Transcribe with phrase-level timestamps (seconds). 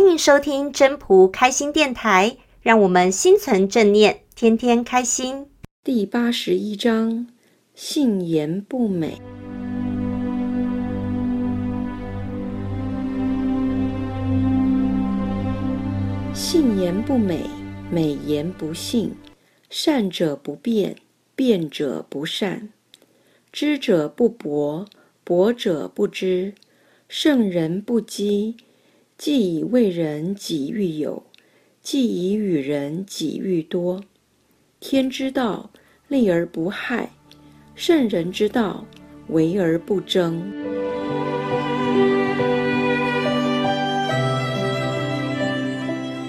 [0.00, 5.46] 欢迎收听真朴开心电台，让我们心存正念，天天开心。
[5.84, 7.26] 第八十一章：
[7.74, 9.20] 信言不美。
[16.32, 17.42] 信言不美，
[17.90, 19.14] 美言不信。
[19.68, 20.96] 善者不辩，
[21.36, 22.70] 辩者不善。
[23.52, 24.86] 知者不博，
[25.22, 26.54] 博者不知。
[27.06, 28.56] 圣人不积，
[29.20, 31.22] 既以为人己愈有，
[31.82, 34.02] 既以与人己愈多。
[34.80, 35.70] 天之道，
[36.08, 37.10] 利而不害；
[37.74, 38.86] 圣人之道，
[39.28, 40.40] 为而不争。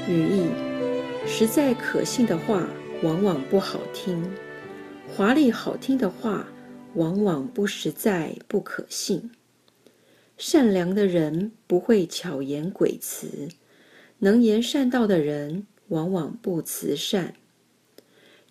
[0.10, 0.44] 语义：
[1.26, 2.68] 实在可信的话，
[3.04, 4.22] 往往不好听；
[5.08, 6.46] 华丽好听的话，
[6.96, 9.32] 往往不实在、不可信。
[10.44, 13.48] 善良的人不会巧言诡辞，
[14.18, 17.36] 能言善道的人往往不慈善。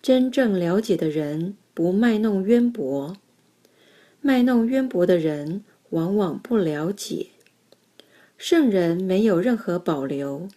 [0.01, 3.17] 真正了解的人不卖弄渊博，
[4.21, 7.27] 卖弄渊博的人往往不了解。
[8.37, 10.47] 圣人没有任何保留，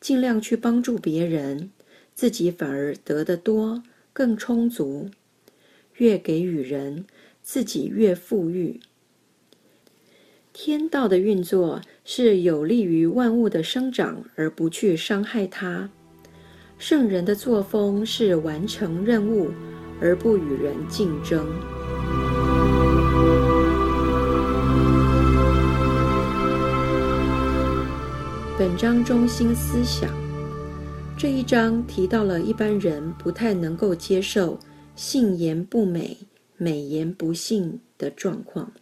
[0.00, 1.72] 尽量去帮助别人，
[2.14, 3.82] 自己反而得得多，
[4.12, 5.10] 更充足。
[5.96, 7.04] 越给予人，
[7.42, 8.78] 自己越富裕。
[10.66, 15.90] 天道的运作是有利于万物的生长，而不去伤害它。
[16.78, 19.50] 圣人的作风是完成任务，
[20.00, 21.46] 而不与人竞争。
[28.58, 30.10] 本章中心思想，
[31.14, 34.58] 这一章提到了一般人不太能够接受
[34.96, 36.16] 信言不美、
[36.56, 38.72] 美言不信的状况。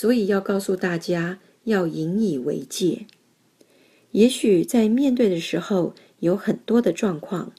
[0.00, 3.08] 所以要告诉大家，要引以为戒。
[4.12, 7.52] 也许在面对的时候有很多的状况，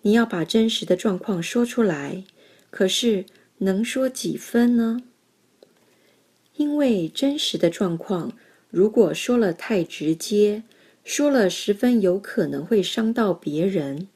[0.00, 2.24] 你要把真实的状况说出来，
[2.70, 3.26] 可是
[3.58, 5.02] 能说几分呢？
[6.56, 8.32] 因为真实的状况，
[8.70, 10.62] 如果说了太直接，
[11.04, 14.08] 说了十分有可能会伤到别人，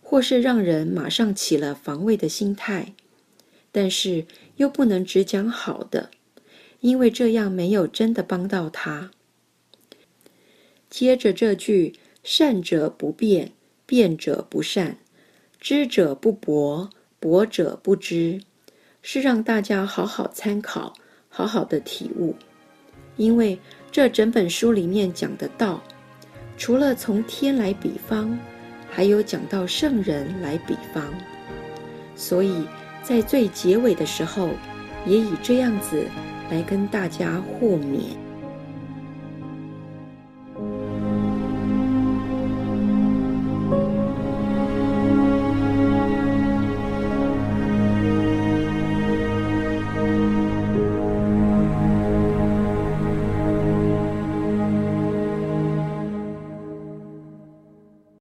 [0.00, 2.94] 或是让人马上起了防卫的心态，
[3.72, 4.26] 但是
[4.58, 6.10] 又不能只讲好的。
[6.80, 9.10] 因为这样没有真的帮到他。
[10.88, 13.52] 接着这句“善者不辩，
[13.86, 14.96] 辩者不善；
[15.60, 18.40] 知者不博，博者不知”，
[19.02, 20.94] 是让大家好好参考，
[21.28, 22.34] 好好的体悟。
[23.16, 23.58] 因为
[23.92, 25.82] 这整本书里面讲的道，
[26.56, 28.38] 除了从天来比方，
[28.88, 31.04] 还有讲到圣人来比方，
[32.16, 32.64] 所以
[33.02, 34.50] 在最结尾的时候，
[35.06, 36.06] 也以这样子。
[36.50, 38.29] 来跟大家互勉。